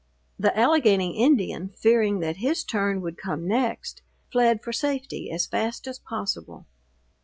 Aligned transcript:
The 0.39 0.51
Allegany 0.57 1.15
Indian, 1.15 1.69
fearing 1.77 2.21
that 2.21 2.37
his 2.37 2.63
turn 2.63 3.01
would 3.01 3.19
come 3.19 3.47
next, 3.47 4.01
fled 4.31 4.63
for 4.63 4.73
safety 4.73 5.29
as 5.29 5.45
fast 5.45 5.85
as 5.85 5.99
possible. 5.99 6.65